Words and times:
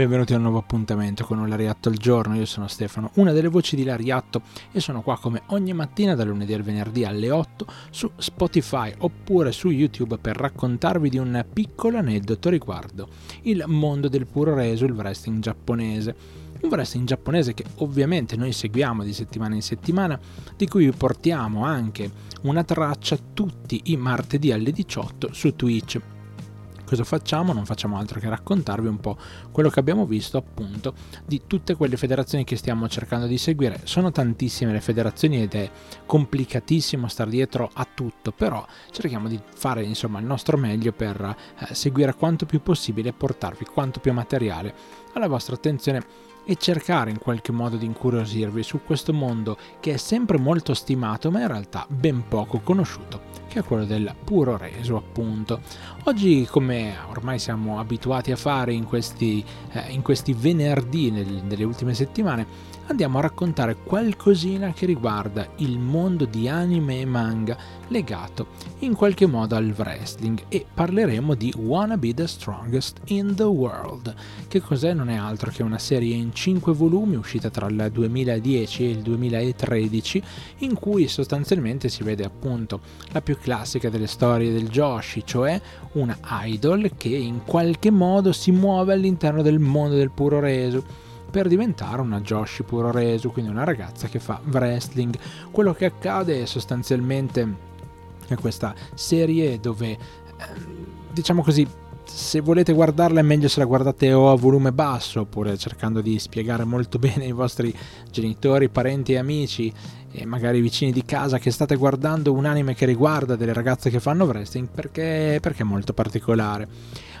Benvenuti 0.00 0.32
a 0.32 0.36
un 0.36 0.44
nuovo 0.44 0.56
appuntamento 0.56 1.26
con 1.26 1.38
un 1.38 1.46
Lariatto 1.46 1.90
al 1.90 1.96
giorno, 1.96 2.34
io 2.34 2.46
sono 2.46 2.68
Stefano, 2.68 3.10
una 3.16 3.32
delle 3.32 3.48
voci 3.48 3.76
di 3.76 3.84
Lariatto 3.84 4.40
e 4.72 4.80
sono 4.80 5.02
qua 5.02 5.18
come 5.18 5.42
ogni 5.48 5.74
mattina 5.74 6.14
dal 6.14 6.28
lunedì 6.28 6.54
al 6.54 6.62
venerdì 6.62 7.04
alle 7.04 7.30
8 7.30 7.66
su 7.90 8.10
Spotify 8.16 8.94
oppure 8.96 9.52
su 9.52 9.68
YouTube 9.68 10.16
per 10.16 10.36
raccontarvi 10.36 11.10
di 11.10 11.18
un 11.18 11.44
piccolo 11.52 11.98
aneddoto 11.98 12.48
riguardo 12.48 13.08
il 13.42 13.62
mondo 13.66 14.08
del 14.08 14.24
puro 14.24 14.54
reso, 14.54 14.86
il 14.86 14.92
wrestling 14.92 15.42
giapponese. 15.42 16.16
Un 16.62 16.70
wrestling 16.70 17.06
giapponese 17.06 17.52
che 17.52 17.64
ovviamente 17.76 18.36
noi 18.36 18.52
seguiamo 18.52 19.04
di 19.04 19.12
settimana 19.12 19.54
in 19.54 19.62
settimana, 19.62 20.18
di 20.56 20.66
cui 20.66 20.86
vi 20.86 20.92
portiamo 20.92 21.66
anche 21.66 22.10
una 22.44 22.64
traccia 22.64 23.18
tutti 23.34 23.82
i 23.84 23.98
martedì 23.98 24.50
alle 24.50 24.72
18 24.72 25.34
su 25.34 25.54
Twitch 25.54 26.00
cosa 26.90 27.04
facciamo? 27.04 27.52
Non 27.52 27.66
facciamo 27.66 27.96
altro 27.98 28.18
che 28.18 28.28
raccontarvi 28.28 28.88
un 28.88 28.98
po' 28.98 29.16
quello 29.52 29.68
che 29.68 29.78
abbiamo 29.78 30.06
visto 30.06 30.38
appunto 30.38 30.94
di 31.24 31.42
tutte 31.46 31.76
quelle 31.76 31.96
federazioni 31.96 32.42
che 32.42 32.56
stiamo 32.56 32.88
cercando 32.88 33.26
di 33.26 33.38
seguire. 33.38 33.82
Sono 33.84 34.10
tantissime 34.10 34.72
le 34.72 34.80
federazioni 34.80 35.40
ed 35.40 35.54
è 35.54 35.70
complicatissimo 36.04 37.06
stare 37.06 37.30
dietro 37.30 37.70
a 37.72 37.86
tutto, 37.94 38.32
però 38.32 38.66
cerchiamo 38.90 39.28
di 39.28 39.40
fare 39.54 39.84
insomma 39.84 40.18
il 40.18 40.26
nostro 40.26 40.56
meglio 40.56 40.90
per 40.90 41.36
eh, 41.58 41.74
seguire 41.76 42.12
quanto 42.14 42.44
più 42.44 42.60
possibile 42.60 43.10
e 43.10 43.12
portarvi 43.12 43.66
quanto 43.66 44.00
più 44.00 44.12
materiale 44.12 44.74
alla 45.12 45.28
vostra 45.28 45.54
attenzione 45.54 46.28
e 46.50 46.56
cercare 46.56 47.12
in 47.12 47.18
qualche 47.20 47.52
modo 47.52 47.76
di 47.76 47.86
incuriosirvi 47.86 48.64
su 48.64 48.80
questo 48.84 49.12
mondo 49.12 49.56
che 49.78 49.92
è 49.92 49.96
sempre 49.96 50.36
molto 50.36 50.74
stimato 50.74 51.30
ma 51.30 51.42
in 51.42 51.46
realtà 51.46 51.86
ben 51.88 52.24
poco 52.26 52.58
conosciuto, 52.58 53.20
che 53.46 53.60
è 53.60 53.62
quello 53.62 53.84
del 53.84 54.12
puro 54.24 54.56
reso 54.56 54.96
appunto. 54.96 55.60
Oggi 56.04 56.48
come 56.50 56.96
ormai 57.08 57.38
siamo 57.38 57.78
abituati 57.78 58.32
a 58.32 58.36
fare 58.36 58.72
in 58.72 58.84
questi, 58.84 59.44
eh, 59.70 59.92
in 59.92 60.02
questi 60.02 60.32
venerdì 60.32 61.12
nel, 61.12 61.40
nelle 61.44 61.62
ultime 61.62 61.94
settimane, 61.94 62.44
andiamo 62.90 63.18
a 63.18 63.22
raccontare 63.22 63.76
qualcosina 63.76 64.72
che 64.72 64.84
riguarda 64.84 65.46
il 65.58 65.78
mondo 65.78 66.24
di 66.24 66.48
anime 66.48 67.00
e 67.00 67.04
manga 67.04 67.56
legato 67.86 68.48
in 68.80 68.94
qualche 68.94 69.26
modo 69.26 69.54
al 69.54 69.72
wrestling 69.76 70.42
e 70.48 70.66
parleremo 70.72 71.34
di 71.34 71.54
Wanna 71.56 71.96
Be 71.96 72.12
the 72.14 72.26
Strongest 72.26 73.00
in 73.06 73.36
the 73.36 73.44
World, 73.44 74.12
che 74.48 74.60
cos'è 74.60 74.92
non 74.92 75.08
è 75.08 75.14
altro 75.14 75.52
che 75.52 75.62
una 75.62 75.78
serie 75.78 76.16
in 76.16 76.34
5 76.34 76.72
volumi 76.72 77.14
uscita 77.14 77.48
tra 77.48 77.68
il 77.68 77.90
2010 77.92 78.84
e 78.84 78.90
il 78.90 79.02
2013 79.02 80.22
in 80.58 80.74
cui 80.74 81.06
sostanzialmente 81.06 81.88
si 81.88 82.02
vede 82.02 82.24
appunto 82.24 82.80
la 83.12 83.22
più 83.22 83.38
classica 83.38 83.88
delle 83.88 84.08
storie 84.08 84.52
del 84.52 84.68
Joshi, 84.68 85.22
cioè 85.24 85.60
una 85.92 86.18
idol 86.42 86.90
che 86.96 87.08
in 87.08 87.44
qualche 87.44 87.92
modo 87.92 88.32
si 88.32 88.50
muove 88.50 88.92
all'interno 88.94 89.42
del 89.42 89.60
mondo 89.60 89.94
del 89.94 90.10
puro 90.10 90.40
reso 90.40 91.08
per 91.30 91.48
diventare 91.48 92.00
una 92.00 92.20
Joshi 92.20 92.62
puro 92.62 92.90
reso, 92.90 93.30
quindi 93.30 93.50
una 93.50 93.64
ragazza 93.64 94.08
che 94.08 94.18
fa 94.18 94.40
wrestling. 94.50 95.16
Quello 95.50 95.72
che 95.72 95.86
accade 95.86 96.42
è 96.42 96.46
sostanzialmente 96.46 97.68
è 98.26 98.34
questa 98.36 98.74
serie 98.94 99.58
dove, 99.58 99.90
eh, 99.90 99.98
diciamo 101.12 101.42
così, 101.42 101.66
se 102.04 102.40
volete 102.40 102.72
guardarla 102.72 103.20
è 103.20 103.22
meglio 103.22 103.48
se 103.48 103.60
la 103.60 103.66
guardate 103.66 104.12
o 104.12 104.30
a 104.30 104.36
volume 104.36 104.72
basso 104.72 105.20
oppure 105.20 105.56
cercando 105.56 106.00
di 106.00 106.18
spiegare 106.18 106.64
molto 106.64 106.98
bene 107.00 107.24
ai 107.24 107.32
vostri 107.32 107.74
genitori, 108.10 108.68
parenti 108.68 109.12
e 109.12 109.18
amici 109.18 109.72
e 110.12 110.24
magari 110.26 110.60
vicini 110.60 110.90
di 110.90 111.04
casa 111.04 111.38
che 111.38 111.52
state 111.52 111.76
guardando 111.76 112.32
un 112.32 112.44
anime 112.44 112.74
che 112.74 112.84
riguarda 112.84 113.36
delle 113.36 113.52
ragazze 113.52 113.90
che 113.90 114.00
fanno 114.00 114.24
wrestling 114.24 114.68
perché, 114.68 115.38
perché 115.40 115.62
è 115.62 115.66
molto 115.66 115.92
particolare. 115.92 116.68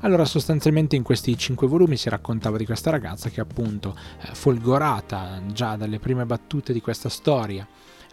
Allora 0.00 0.24
sostanzialmente 0.24 0.96
in 0.96 1.02
questi 1.02 1.36
cinque 1.36 1.66
volumi 1.66 1.96
si 1.96 2.08
raccontava 2.08 2.56
di 2.56 2.66
questa 2.66 2.90
ragazza 2.90 3.30
che 3.30 3.40
appunto 3.40 3.96
eh, 4.20 4.34
folgorata 4.34 5.40
già 5.52 5.76
dalle 5.76 5.98
prime 5.98 6.26
battute 6.26 6.72
di 6.72 6.80
questa 6.80 7.08
storia 7.08 7.66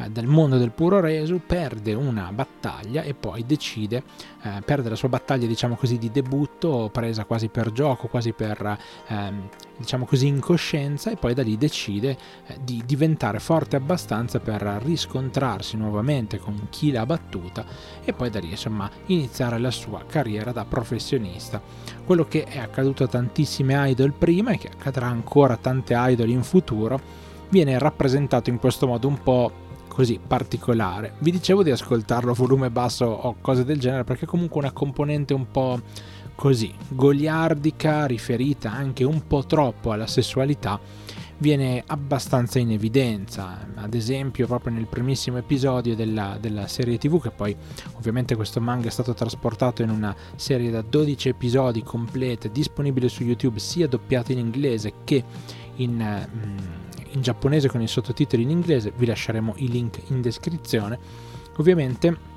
eh, 0.00 0.10
del 0.10 0.26
mondo 0.26 0.56
del 0.56 0.70
puro 0.70 1.00
reso, 1.00 1.40
perde 1.44 1.94
una 1.94 2.30
battaglia 2.32 3.02
e 3.02 3.14
poi 3.14 3.44
decide, 3.44 4.02
eh, 4.42 4.62
perde 4.64 4.88
la 4.88 4.96
sua 4.96 5.08
battaglia 5.08 5.46
diciamo 5.46 5.76
così 5.76 5.98
di 5.98 6.10
debutto, 6.10 6.88
presa 6.92 7.24
quasi 7.24 7.48
per 7.48 7.72
gioco, 7.72 8.08
quasi 8.08 8.32
per 8.32 8.78
ehm, 9.08 9.48
diciamo 9.76 10.04
così 10.04 10.26
incoscienza 10.26 11.10
e 11.10 11.16
poi 11.16 11.34
da 11.34 11.42
lì 11.42 11.56
decide 11.56 12.16
eh, 12.46 12.58
di 12.62 12.82
diventare 12.84 13.38
forte 13.38 13.76
abbastanza 13.76 14.38
per 14.38 14.62
riscontrarsi 14.82 15.76
nuovamente 15.76 16.38
con 16.38 16.68
chi 16.70 16.90
l'ha 16.90 17.06
battuta 17.06 17.64
e 18.04 18.12
poi 18.12 18.30
da 18.30 18.40
lì 18.40 18.50
insomma 18.50 18.90
iniziare 19.06 19.58
la 19.58 19.70
sua 19.70 20.04
carriera 20.06 20.52
da 20.52 20.64
professionista. 20.64 21.60
Quello 22.04 22.26
che 22.26 22.44
è 22.44 22.58
accaduto 22.58 23.04
a 23.04 23.08
tantissime 23.08 23.90
idol 23.90 24.12
prima 24.12 24.52
e 24.52 24.58
che 24.58 24.68
accadrà 24.68 25.06
ancora 25.06 25.54
a 25.54 25.58
tante 25.58 25.94
idol 25.96 26.28
in 26.28 26.42
futuro 26.42 27.28
viene 27.50 27.78
rappresentato 27.78 28.50
in 28.50 28.58
questo 28.58 28.86
modo 28.86 29.08
un 29.08 29.22
po' 29.22 29.68
così 29.90 30.20
particolare. 30.24 31.14
Vi 31.18 31.32
dicevo 31.32 31.62
di 31.62 31.70
ascoltarlo 31.70 32.30
a 32.30 32.34
volume 32.34 32.70
basso 32.70 33.04
o 33.04 33.36
cose 33.40 33.64
del 33.64 33.80
genere 33.80 34.04
perché 34.04 34.24
comunque 34.24 34.60
una 34.60 34.70
componente 34.70 35.34
un 35.34 35.50
po' 35.50 35.80
così 36.36 36.72
goliardica, 36.88 38.06
riferita 38.06 38.72
anche 38.72 39.04
un 39.04 39.26
po' 39.26 39.44
troppo 39.44 39.92
alla 39.92 40.06
sessualità, 40.06 40.80
viene 41.38 41.82
abbastanza 41.86 42.58
in 42.58 42.70
evidenza. 42.70 43.66
Ad 43.74 43.92
esempio, 43.92 44.46
proprio 44.46 44.72
nel 44.72 44.86
primissimo 44.86 45.38
episodio 45.38 45.94
della, 45.94 46.38
della, 46.40 46.66
serie 46.66 46.96
TV, 46.96 47.20
che 47.20 47.30
poi 47.30 47.54
ovviamente 47.94 48.36
questo 48.36 48.60
manga 48.60 48.88
è 48.88 48.90
stato 48.90 49.12
trasportato 49.12 49.82
in 49.82 49.90
una 49.90 50.14
serie 50.36 50.70
da 50.70 50.82
12 50.82 51.28
episodi 51.28 51.82
complete, 51.82 52.50
disponibile 52.50 53.08
su 53.08 53.24
YouTube 53.24 53.58
sia 53.58 53.88
doppiata 53.88 54.32
in 54.32 54.38
inglese 54.38 54.92
che 55.04 55.22
in. 55.76 56.28
Mm, 56.34 56.79
in 57.12 57.22
giapponese 57.22 57.68
con 57.68 57.80
i 57.80 57.88
sottotitoli 57.88 58.42
in 58.42 58.50
inglese, 58.50 58.92
vi 58.96 59.06
lasceremo 59.06 59.54
i 59.56 59.68
link 59.68 60.00
in 60.08 60.20
descrizione. 60.20 60.98
Ovviamente 61.56 62.29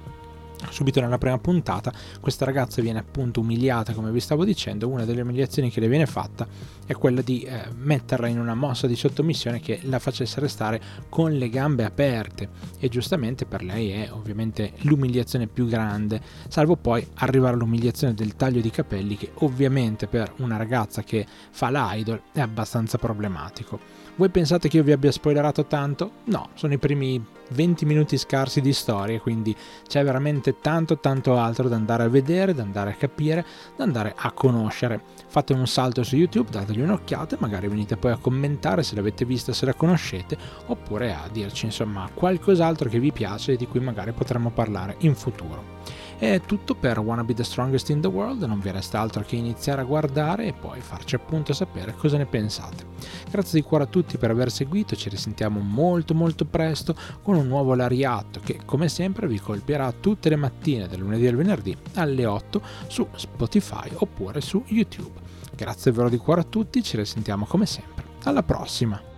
subito 0.74 1.00
nella 1.00 1.18
prima 1.18 1.38
puntata 1.38 1.94
questa 2.20 2.46
ragazza 2.46 2.82
viene 2.82 3.00
appunto 3.00 3.40
umiliata 3.40 3.94
come 3.94 4.12
vi 4.12 4.20
stavo 4.20 4.44
dicendo 4.44 4.90
una 4.90 5.06
delle 5.06 5.22
umiliazioni 5.22 5.70
che 5.70 5.80
le 5.80 5.88
viene 5.88 6.06
fatta 6.06 6.48
è 6.86 6.94
quella 6.94 7.22
di 7.22 7.42
eh, 7.44 7.68
metterla 7.76 8.28
in 8.28 8.40
una 8.40 8.56
mossa 8.56 8.88
di 8.88 8.96
sottomissione 8.96 9.60
che 9.60 9.80
la 9.84 10.00
facesse 10.00 10.40
restare 10.40 10.82
con 11.08 11.32
le 11.32 11.50
gambe 11.50 11.86
aperte 11.86 12.50
e 12.80 12.90
giustamente 12.90 13.46
per 13.46 13.64
lei 13.64 13.92
è 13.92 14.12
ovviamente 14.12 14.74
l'umiliazione 14.82 15.48
più 15.48 15.68
grande 15.68 16.20
salvo 16.50 16.76
poi 16.76 17.08
arrivare 17.16 17.54
all'umiliazione 17.54 18.14
del 18.14 18.36
taglio 18.36 18.60
di 18.60 18.72
capelli 18.72 19.16
che 19.16 19.32
ovviamente 19.36 20.08
per 20.08 20.34
una 20.38 20.58
ragazza 20.58 21.04
che 21.04 21.26
fa 21.52 21.70
l'idol 21.70 22.22
è 22.34 22.42
abbastanza 22.42 22.98
problematico 22.98 24.02
voi 24.16 24.30
pensate 24.30 24.70
che 24.70 24.78
io 24.78 24.84
vi 24.84 24.92
abbia 24.92 25.12
spoilerato 25.12 25.66
tanto? 25.66 26.12
No, 26.26 26.50
sono 26.54 26.74
i 26.74 26.78
primi 26.78 27.24
20 27.54 27.86
minuti 27.86 28.18
scarsi 28.18 28.60
di 28.60 28.74
storia, 28.74 29.20
quindi 29.20 29.56
c'è 29.88 30.04
veramente 30.04 30.60
tanto 30.60 31.00
tanto 31.00 31.38
altro 31.38 31.70
da 31.70 31.76
andare 31.76 32.04
a 32.04 32.10
vedere, 32.10 32.54
da 32.54 32.64
andare 32.64 32.92
a 32.92 32.96
capire, 32.96 33.46
da 33.76 33.84
andare 33.84 34.14
a 34.18 34.32
conoscere. 34.32 35.02
Fate 35.28 35.54
un 35.54 35.68
salto 35.68 36.04
su 36.04 36.16
YouTube, 36.16 36.50
dategli 36.50 36.82
un'occhiata 36.82 37.36
e 37.36 37.40
magari 37.40 37.68
venite 37.68 37.96
poi 37.96 38.12
a 38.12 38.18
commentare 38.18 38.84
se 38.84 38.96
l'avete 38.96 39.26
vista, 39.26 39.54
se 39.54 39.66
la 39.66 39.74
conoscete, 39.74 40.38
oppure 40.68 41.14
a 41.14 41.30
dirci 41.32 41.66
insomma 41.66 42.10
qualcos'altro 42.14 42.90
che 42.90 43.00
vi 43.00 43.12
piace 43.12 43.54
e 43.54 43.58
di 43.58 43.68
cui 43.68 43.80
magari 43.80 44.12
potremmo 44.12 44.50
parlare 44.50 44.96
in 45.00 45.16
futuro. 45.16 45.82
È 46.18 46.40
tutto 46.46 46.76
per 46.76 47.00
Wanna 47.00 47.24
Be 47.24 47.34
the 47.34 47.44
Strongest 47.44 47.90
in 47.90 48.02
the 48.02 48.08
World, 48.08 48.44
non 48.44 48.60
vi 48.60 48.72
resta 48.72 49.00
altro 49.00 49.24
che 49.24 49.36
iniziare 49.36 49.82
a 49.82 49.86
guardare 49.86 50.46
e 50.46 50.54
poi 50.54 50.80
farci 50.80 51.16
appunto 51.16 51.54
sapere 51.54 51.96
cosa 51.96 52.18
ne 52.18 52.26
pensate. 52.26 52.86
Grazie 53.30 53.60
di 53.60 53.66
cuore 53.66 53.84
a 53.84 53.88
tutti 53.88 54.18
per 54.18 54.30
aver 54.30 54.52
seguito, 54.52 54.96
ci 54.96 55.10
risentiamo 55.10 55.60
molto 55.60 56.14
molto 56.14 56.46
presto 56.46 56.96
con 57.22 57.36
un 57.36 57.48
nuovo 57.48 57.76
Lariatto 57.76 58.40
che 58.40 58.60
come 58.64 58.88
sempre 58.88 59.28
vi 59.28 59.40
colpirà 59.40 59.92
tutte 59.92 60.30
le 60.30 60.38
mattine 60.38 60.88
dal 60.88 61.00
lunedì 61.00 61.28
al 61.28 61.36
venerdì 61.36 61.76
alle 61.96 62.26
8 62.26 62.62
su 62.88 63.08
Spotify 63.16 63.90
oppure 63.94 64.40
su 64.40 64.64
YouTube. 64.68 65.20
Grazie 65.56 65.92
davvero 65.92 66.10
di 66.10 66.18
cuore 66.18 66.42
a 66.42 66.46
tutti, 66.46 66.82
ci 66.84 66.96
risentiamo 66.98 67.46
come 67.46 67.66
sempre. 67.66 68.04
Alla 68.24 68.44
prossima! 68.44 69.13